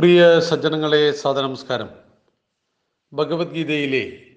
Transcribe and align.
പ്രിയ 0.00 0.40
സജ്ജനങ്ങളെ 0.40 1.12
സാദനമസ്കാരം 1.12 1.88
ഭഗവത്ഗീതയിലെ 3.12 4.28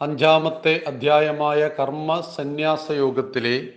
അഞ്ചാമത്തെ 0.00 0.82
അധ്യായമായ 0.86 1.70
കർമ്മ 1.78 2.20
സന്യാസ 2.20 2.92
യോഗത്തിലെ 2.92 3.72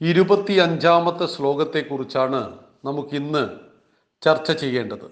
ഇരുപത്തി 0.00 0.52
അഞ്ചാമത്തെ 0.52 1.26
ശ്ലോകത്തെക്കുറിച്ചാണ് 1.26 2.58
നമുക്കിന്ന് 2.84 3.48
ചർച്ച 4.22 4.52
ചെയ്യേണ്ടത്. 4.52 5.10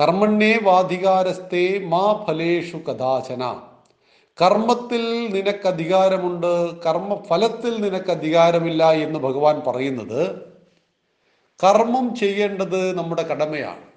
കർമ്മണ്യേ 0.00 0.58
വാധികാരസ്ഥേ 0.62 1.78
മാ 1.78 2.24
ഫലേഷു 2.28 2.76
കഥാചന. 2.76 3.60
കർമ്മത്തിൽ 4.42 5.28
നിനക്ക് 5.30 5.68
അധികാരമുണ്ട് 5.68 6.82
കർമ്മഫലത്തിൽ 6.82 7.80
നിനക്ക് 7.80 8.10
അധികാരമില്ല 8.10 8.92
എന്ന് 8.92 9.18
ഭഗവാൻ 9.18 9.62
പറയുന്നത് 9.66 10.52
കർമ്മം 11.64 12.14
ചെയ്യേണ്ടത് 12.14 12.98
നമ്മുടെ 12.98 13.22
കടമയാണ്. 13.22 13.91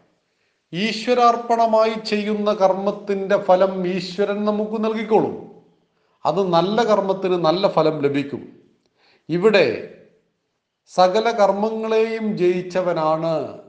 ഈശ്വരാർപ്പണമായി 0.75 1.93
ചെയ്യുന്ന 2.05 2.53
കർമ്മത്തിന്റെ 2.53 3.37
ഫലം 3.37 3.87
ഈശ്വരൻ 3.87 4.45
നമുക്ക് 4.45 4.83
നൽകിക്കോളും. 4.83 5.63
അത് 6.25 6.47
നല്ല 6.47 6.83
കർമ്മത്തിന് 6.83 7.33
നല്ല 7.33 7.67
ഫലം 7.67 7.99
ലഭിക്കും. 7.99 8.59
ഇവിടെ 9.29 9.91
സകല 10.85 11.31
കർമ്മങ്ങളെയും 11.31 12.37
ജയിച്ചവനാണ് 12.37 13.59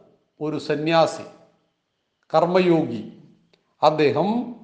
ഒരു 0.40 0.58
സന്യാസി 0.58 1.22
കർമ്മയോഗി. 2.34 3.12
അദ്ദേഹം 3.82 4.56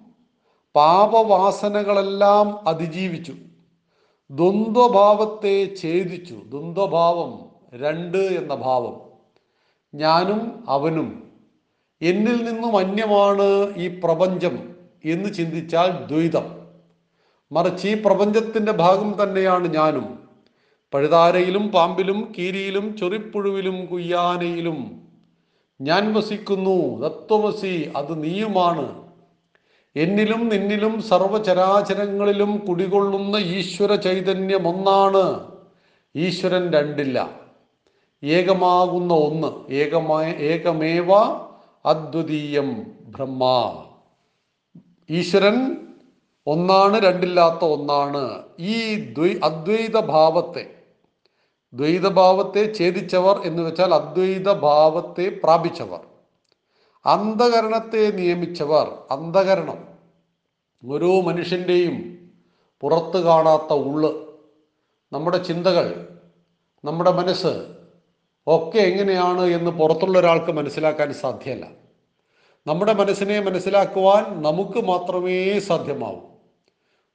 പാപവാസനകളെല്ലാം 0.74 2.68
അതിജീവിച്ചു. 2.68 3.34
ദ്വന്ദ്വഭാവത്തെ 4.30 5.74
ഛേദിച്ചു. 5.82 6.34
ദ്വന്ദ്വഭാവം 6.34 7.32
രണ്ട് 7.74 8.18
എന്ന 8.18 8.54
ഭാവം. 8.54 9.00
ഞാനും 9.94 10.64
അവനും 10.68 11.31
എന്നിൽ 12.02 12.44
നിന്നും 12.44 12.76
അന്യമാണ് 12.76 13.74
ഈ 13.76 14.00
പ്രപഞ്ചം 14.00 14.74
എന്ന് 15.04 15.34
ചിന്തിച്ചാൽ 15.34 15.90
ദ്വൈതം. 15.90 16.46
മറിച്ച് 17.52 17.88
ഈ 17.88 17.94
പ്രപഞ്ചത്തിന്റെ 17.94 18.72
ഭാഗം 18.72 19.22
തന്നെയാണ് 19.22 19.74
ഞാനും. 19.74 20.18
പഴുതാരയിലും 20.94 21.68
പാമ്പിലും 21.68 22.32
കീരിയിലും 22.38 22.96
ചൊറിപ്പുഴുവിലും 22.96 23.86
കുയ്യാനയിലും 23.86 25.02
ഞാൻ 25.80 26.14
വസിക്കുന്നു 26.14 27.00
തത്വമസി 27.06 27.92
അത് 27.96 28.24
നീയുമാണ്. 28.24 29.02
എന്നിലും 29.96 30.48
നിന്നിലും 30.48 31.02
സർവചരാചരങ്ങളിലും 31.02 32.58
കുടികൊള്ളുന്ന 32.68 33.36
ഈശ്വര 33.36 33.94
ചൈതന്യം 33.94 34.68
ഒന്നാണ് 34.68 35.52
ഈശ്വരൻ 36.16 36.70
രണ്ടില്ല. 36.72 37.30
ഏകമാകുന്ന 38.24 39.14
ഒന്ന് 39.14 39.72
ഏകമായ 39.72 40.32
ഏകമേവ 40.32 41.08
അദ്വിതീയം 41.84 42.82
ബ്രഹ്മ. 43.00 43.44
ഈശ്വരൻ 45.10 45.76
ഒന്നാണ് 46.46 47.00
രണ്ടില്ലാത്ത 47.00 47.64
ഒന്നാണ്. 47.64 48.42
ഈ 48.58 48.94
ദ്വൈ 48.94 49.34
അദ്വൈത 49.44 50.00
ഭാവത്തെ 50.00 50.74
ദ്വൈതഭാവത്തെ 51.74 52.74
ഛേദിച്ചവർ 52.74 53.40
എന്ന് 53.40 53.62
വെച്ചാൽ 53.62 53.94
അദ്വൈത 53.94 54.52
ഭാവത്തെ 54.52 55.40
പ്രാപിച്ചവർ. 55.44 56.00
അന്ധകരണത്തെ 57.06 58.10
നിയമിച്ചവർ 58.10 58.98
അന്ധകരണം. 59.10 59.92
ഓരോ 60.90 61.20
മനുഷ്യന്റെയും 61.20 62.30
പുറത്ത് 62.80 63.22
കാണാത്ത 63.22 63.72
ഉള്ള്. 63.72 64.12
നമ്മുടെ 65.12 65.38
ചിന്തകൾ 65.38 66.18
നമ്മുടെ 66.84 67.12
മനസ്സ് 67.12 67.81
ഒക്കെ 68.46 68.78
എങ്ങനെയാണ് 68.78 69.40
എന്ന് 69.40 69.70
പുറത്തുള്ള 69.70 70.18
ഒരാൾക്ക് 70.18 70.52
മനസ്സിലാക്കാൻ 70.52 71.14
സാധ്യമല്ല. 71.14 71.66
നമ്മുടെ 72.66 72.92
മനസ്സിനെ 72.92 73.40
മനസ്സിലാക്കുവാൻ 73.40 74.42
നമുക്ക് 74.42 74.80
മാത്രമേ 74.80 75.58
സാധ്യമാവൂ. 75.60 76.18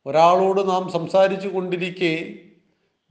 ഒരാളോട് 0.05 0.69
നാം 0.69 0.91
സംസാരിച്ചു 0.91 1.47
കൊണ്ടിരിക്കെ 1.47 2.33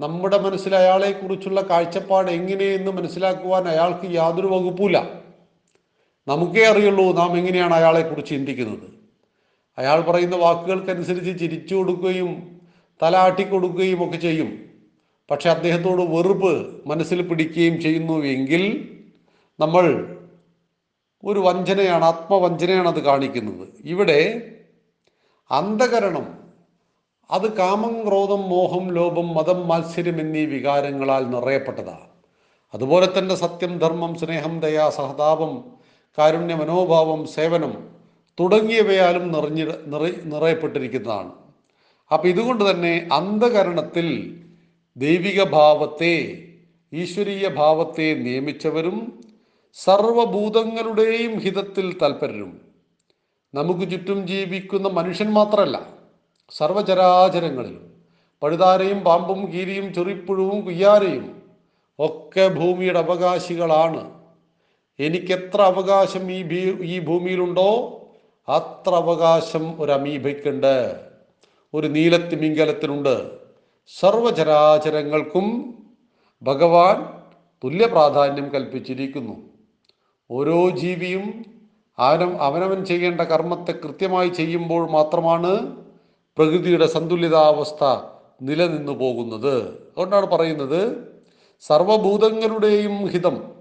നമ്മുടെ 0.00 0.38
മനസ്സിൽ 0.38 0.76
അയാളെക്കുറിച്ചുള്ള 0.76 1.60
കാഴ്ചപ്പാട് 1.60 2.30
എങ്ങനെയെന്ന് 2.30 2.90
മനസ്സിലാക്കുവാൻ 2.90 3.68
അയാൾക്ക് 3.68 4.14
യാതൊരു 4.14 4.46
വകുപ്പില്ല 4.46 5.10
നമുക്കേ 6.28 6.64
അറിയുള്ളൂ 6.64 7.12
നാം 7.12 7.38
എങ്ങനെയാണ് 7.38 7.74
അയാളെക്കുറിച്ച് 7.74 8.30
ചിന്തിക്കുന്നത്. 8.30 8.90
അയാൾ 9.78 10.00
പറയുന്ന 10.00 10.36
വാക്കുകൾക്കനുസരിച്ച് 10.36 11.40
ചിരിച്ചു 11.40 11.74
കൊടുക്കുകയും 11.74 12.60
തല 13.02 13.16
ആട്ടിക്കൊടുക്കുകയും 13.16 14.08
ഒക്കെ 14.08 14.16
ചെയ്യും. 14.16 14.65
പക്ഷെ 15.30 15.50
അദ്ദേഹത്തോട് 15.50 16.02
വെറുപ്പ് 16.02 16.82
മനസ്സിൽ 16.88 17.28
പിടിക്കുകയും 17.28 17.80
ചെയ്യുന്നു 17.80 18.24
എങ്കിൽ 18.24 18.62
നമ്മൾ 19.60 19.84
ഒരു 21.24 21.40
വഞ്ചനയാണ് 21.40 22.04
ആത്മവഞ്ചനയാണ് 22.04 22.88
അത് 22.88 23.02
കാണിക്കുന്നത്. 23.02 23.68
ഇവിടെ 23.84 24.42
അന്ധകരണം 25.50 26.26
അത് 27.30 27.52
കാമം 27.52 28.08
ക്രോധം 28.08 28.42
മോഹം 28.42 28.94
ലോഭം 28.94 29.34
മതം 29.34 29.68
മാത്സര്യം 29.68 30.20
എന്നീ 30.20 30.46
വികാരങ്ങളാൽ 30.46 31.30
നിറയപ്പെട്ടതാണ്. 31.30 32.06
അതുപോലെ 32.74 33.18
തന്നെ 33.18 33.34
സത്യം 33.34 33.78
ധർമ്മം 33.78 34.18
സ്നേഹം 34.18 34.60
ദയ 34.60 34.90
സഹതാപം 34.90 35.64
കാരുണ്യ 36.18 36.54
മനോഭാവം 36.54 37.26
സേവനം 37.26 37.72
തുടങ്ങിയവയാലും 38.40 39.32
നിറഞ്ഞി 39.32 39.62
നിറ 39.86 40.02
നിറയപ്പെട്ടിരിക്കുന്നതാണ്. 40.24 41.32
അപ്പം 42.12 42.28
ഇതുകൊണ്ട് 42.28 42.70
തന്നെ 42.70 43.08
അന്ധകരണത്തിൽ 43.12 44.08
ദൈവിക 44.98 45.42
ഭാവത്തെ 45.44 46.46
ഈശ്വരീയ 46.92 47.48
ഭാവത്തെ 47.48 48.14
നിയമിച്ചവരും 48.14 49.22
സർവഭൂതങ്ങളുടെയും 49.74 51.38
ഹിതത്തിൽ 51.38 51.98
തൽപരരും. 52.02 52.60
നമുക്ക് 53.54 53.90
ചുറ്റും 53.90 54.26
ജീവിക്കുന്ന 54.26 54.88
മനുഷ്യൻ 54.88 55.30
മാത്രമല്ല 55.32 55.96
സർവചരാചരങ്ങളിലും 56.50 57.92
പഴുതാരയും 58.42 59.00
പാമ്പും 59.00 59.52
കീരിയും 59.52 59.94
ചെറിപ്പുഴുവും 59.94 60.60
കുയ്യാരയും 60.60 61.42
ഒക്കെ 61.98 62.48
ഭൂമിയുടെ 62.48 62.98
അവകാശികളാണ്. 62.98 64.10
എനിക്കെത്ര 65.00 65.62
അവകാശം 65.62 66.32
ഈ 66.32 66.42
ഭീ 66.42 66.72
ഈ 66.82 66.98
ഭൂമിയിലുണ്ടോ 66.98 67.70
അത്ര 68.48 68.94
അവകാശം 68.94 69.82
ഒരു 69.82 69.92
അമീബയ്ക്കുണ്ട് 69.92 71.06
ഒരു 71.74 71.86
നീലത്തിമിംഗലത്തിനുണ്ട്. 71.86 73.45
സർവചരാചരങ്ങൾക്കും 73.88 75.74
ഭഗവാൻ 76.42 76.96
തുല്യ 77.64 77.86
പ്രാധാന്യം 77.86 78.50
കൽപ്പിച്ചിരിക്കുന്നു. 78.54 79.36
ഓരോ 80.30 80.70
ജീവിയും 80.70 81.44
അവനം 81.98 82.42
അവനവൻ 82.42 82.84
ചെയ്യേണ്ട 82.84 83.20
കർമ്മത്തെ 83.20 83.72
കൃത്യമായി 83.72 84.28
ചെയ്യുമ്പോൾ 84.28 84.90
മാത്രമാണ് 84.90 85.76
പ്രകൃതിയുടെ 86.36 86.86
സന്തുലിതാവസ്ഥ 86.86 87.84
നിലനിന്നു 88.42 88.92
പോകുന്നത്. 88.92 89.54
അതുകൊണ്ടാണ് 89.78 90.26
പറയുന്നത് 90.26 91.10
സർവഭൂതങ്ങളുടെയും 91.60 93.06
ഹിതം 93.06 93.52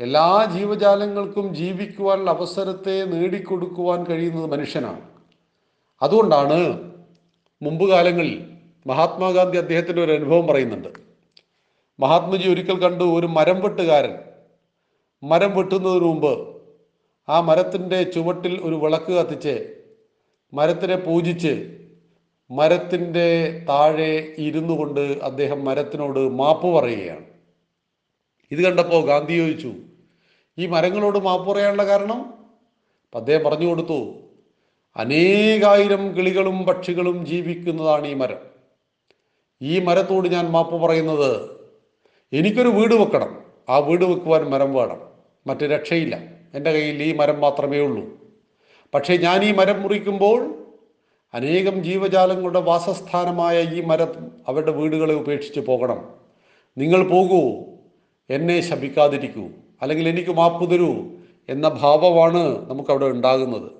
എല്ലാ 0.00 0.44
ജീവജാലങ്ങൾക്കും 0.56 1.54
ജീവിക്കുവാനുള്ള 1.54 2.30
അവസരത്തെ 2.30 3.04
നേടിക്കൊടുക്കുവാൻ 3.04 4.04
കഴിയുന്നത് 4.04 4.50
മനുഷ്യനാണ്. 4.50 5.00
അതുകൊണ്ടാണ് 6.02 6.90
മുമ്പ് 7.62 7.88
കാലങ്ങളിൽ 7.88 8.59
മഹാത്മാഗാന്ധി 8.86 9.58
അദ്ദേഹത്തിന്റെ 9.58 10.04
ഒരു 10.04 10.12
അനുഭവം 10.12 10.46
പറയുന്നുണ്ട്. 10.46 10.88
മഹാത്മജി 12.00 12.48
ഒരിക്കൽ 12.48 12.78
കണ്ടു 12.78 13.04
ഒരു 13.04 13.26
മരം 13.26 13.60
വെട്ടുകാരൻ. 13.60 14.18
മരം 15.22 15.56
വെട്ടുന്നതിന് 15.56 16.04
മുമ്പ് 16.04 16.62
ആ 17.28 17.40
മരത്തിന്റെ 17.40 18.02
ചുവട്ടിൽ 18.02 18.60
ഒരു 18.62 18.74
വിളക്ക് 18.74 19.12
കത്തിച്ച് 19.12 19.74
മരത്തിനെ 20.54 20.96
പൂജിച്ച് 20.96 21.76
മരത്തിന്റെ 22.50 23.58
താഴെ 23.68 24.34
ഇരുന്നു 24.38 24.74
കൊണ്ട് 24.74 25.00
അദ്ദേഹം 25.00 25.64
മരത്തിനോട് 25.64 26.18
മാപ്പ് 26.18 26.66
പറയുകയാണ്. 26.66 27.24
ഇത് 28.50 28.62
കണ്ടപ്പോൾ 28.62 29.06
ഗാന്ധി 29.06 29.36
ചോദിച്ചു 29.36 29.72
ഈ 30.58 30.66
മരങ്ങളോട് 30.66 31.18
മാപ്പ് 31.18 31.50
പറയാനുള്ള 31.50 31.86
കാരണം? 31.86 32.34
അദ്ദേഹം 33.14 33.44
പറഞ്ഞു 33.44 33.66
കൊടുത്തു 33.66 34.14
അനേകായിരം 34.96 36.16
കിളികളും 36.16 36.62
പക്ഷികളും 36.62 37.26
ജീവിക്കുന്നതാണ് 37.26 38.06
ഈ 38.06 38.14
മരം. 38.14 38.49
ഈ 39.62 39.78
മരത്തോട് 39.78 40.28
ഞാൻ 40.28 40.50
മാപ്പ് 40.50 40.82
പറയുന്നത് 40.82 41.50
എനിക്കൊരു 42.32 42.68
വീട് 42.68 42.94
വെക്കണം. 42.94 43.40
ആ 43.68 43.78
വീട് 43.78 44.04
വെക്കുവാൻ 44.04 44.50
മരം 44.50 44.74
വേണം. 44.74 45.00
മറ്റ് 45.46 45.64
രക്ഷയില്ല. 45.64 46.22
എന്റെ 46.54 46.72
കയ്യിൽ 46.72 47.02
ഈ 47.02 47.16
മരം 47.16 47.40
മാത്രമേ 47.40 47.78
ഉള്ളൂ. 47.78 48.04
പക്ഷേ 48.94 49.16
ഞാൻ 49.16 49.44
ഈ 49.44 49.52
മരം 49.52 49.82
മുറിക്കുമ്പോൾ 49.82 50.66
അനേകം 51.34 51.84
ജീവജാലങ്ങളുടെ 51.84 52.60
വാസസ്ഥാനമായ 52.60 53.62
ഈ 53.62 53.80
മരം 53.80 54.30
അവരുടെ 54.48 54.70
വീടുകളെ 54.70 55.14
ഉപേക്ഷിച്ച് 55.14 55.60
പോകണം. 55.60 56.14
നിങ്ങൾ 56.78 57.08
പോകൂ. 57.08 57.64
എന്നെ 58.30 58.60
ശപിക്കാതിരിക്കൂ. 58.60 59.48
അല്ലെങ്കിൽ 59.82 60.08
എനിക്ക് 60.08 60.30
മാപ്പ് 60.30 60.70
തരൂ 60.70 60.94
എന്ന 61.48 61.68
ഭാവമാണ് 61.68 62.70
നമുക്കവിടെ 62.70 63.06
ഉണ്ടാകുന്നത്. 63.06 63.70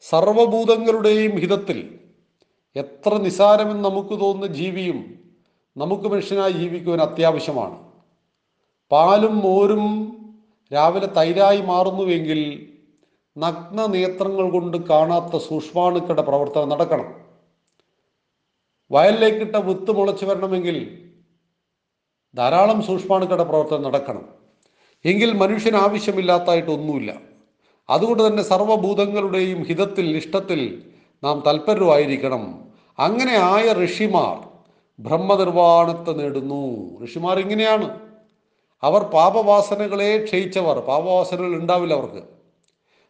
സർവഭൂതങ്ങളുടെയും 0.00 1.30
ഹിതത്തിൽ 1.30 1.97
എത്ര 2.78 3.14
നിസാരമെന്ന് 3.14 3.84
നമുക്ക് 3.84 4.20
തോന്നുന്ന 4.20 4.54
ജീവിയും 4.54 4.98
നമുക്ക് 5.76 6.02
മനുഷ്യനായി 6.02 6.52
ജീവിക്കുവാൻ 6.52 7.00
അത്യാവശ്യമാണ്. 7.00 7.76
പാലും 8.90 9.38
മോരും 9.38 9.84
രാവിലെ 10.72 11.06
തൈരായി 11.06 11.60
മാറുന്നുവെങ്കിൽ 11.60 12.40
നഗ്ന 13.38 13.86
നേത്രങ്ങൾ 13.86 14.50
കൊണ്ട് 14.50 14.76
കാണാത്ത 14.76 15.36
സൂക്ഷ്മാണുക്കളുടെ 15.36 16.22
പ്രവർത്തനം 16.22 16.68
നടക്കണം. 16.68 17.08
വയലിലേക്കിട്ട 18.90 19.56
വിത്ത് 19.56 19.90
മുളച്ചു 19.90 20.24
വരണമെങ്കിൽ 20.26 20.76
ധാരാളം 22.36 22.82
സൂക്ഷ്മാണുക്കളുടെ 22.82 23.44
പ്രവർത്തനം 23.44 23.82
നടക്കണം. 23.82 24.24
എങ്കിൽ 25.04 25.32
മനുഷ്യന് 25.32 25.76
ആവശ്യമില്ലാത്തതായിട്ട് 25.76 26.70
ഒന്നുമില്ല 26.70 27.10
അതുകൊണ്ട് 27.90 28.22
തന്നെ 28.26 28.42
സർവഭൂതങ്ങളുടെയും 28.42 29.60
ഹിതത്തിൽ 29.64 30.16
ഇഷ്ടത്തിൽ 30.16 30.60
നാം 31.24 31.42
തൽപരരായിരിക്കണം 31.46 32.67
അങ്ങനെ 32.98 33.36
ആയ 33.36 33.84
ഋഷിമാർ 33.84 34.48
ബ്രഹ്മനിർവാണത്തെ 34.98 36.12
നേടുന്നു. 36.12 36.88
ഋഷിമാർ 37.04 37.38
ഇങ്ങനെയാണ്. 37.38 37.98
അവർ 38.82 39.02
പാപവാസനകളെ 39.02 40.24
ക്ഷയിച്ചവർ. 40.24 40.78
പാപവാസനകൾ 40.78 41.46
ഉണ്ടാവില്ല 41.46 41.94
അവർക്ക്. 41.94 42.22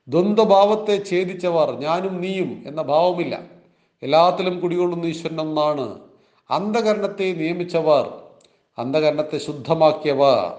ദ്വന്ദ്ഭാവത്തെ 0.08 1.02
ഛേദിച്ചവർ 1.10 1.72
ഞാനും 1.78 2.20
നീയും 2.20 2.64
എന്ന 2.66 2.82
ഭാവമില്ല. 2.82 3.40
എല്ലാത്തിലും 4.02 4.60
കുടികൊള്ളുന്ന 4.60 5.06
ഈശ്വരൻ 5.06 5.40
ഒന്നാണ് 5.40 5.98
അന്ധകരണത്തെ 6.50 7.32
നിയമിച്ചവർ 7.32 8.12
അന്ധകരണത്തെ 8.78 9.38
ശുദ്ധമാക്കിയവർ. 9.38 10.52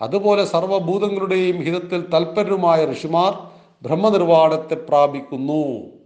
അതുപോലെ 0.00 0.44
സർവഭൂതങ്ങളുടെയും 0.44 1.56
ഹിതത്തിൽ 1.56 2.10
തൽപരരുമായ 2.14 2.92
ഋഷിമാർ 2.92 3.38
ബ്രഹ്മനിർവാണത്തെ 3.82 4.74
പ്രാപിക്കുന്നു. 4.74 6.01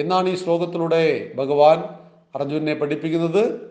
എന്നാണ് 0.00 0.28
ഈ 0.28 0.34
ശ്ലോകത്തിലൂടെ 0.34 1.32
ഭഗവാൻ 1.34 1.78
അർജുനെ 2.34 2.74
പഠിപ്പിക്കുന്നത്. 2.74 3.70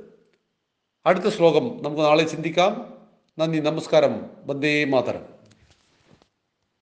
അടുത്ത 1.05 1.25
ശ്ലോകം 1.25 1.77
നമുക്ക് 1.81 2.01
നാളെ 2.01 2.23
ചിന്തിക്കാം. 2.23 2.93
നന്ദി 3.39 3.59
നമസ്കാരം. 3.59 4.25
വന്ദേ 4.45 4.85
മാതരം. 4.85 5.36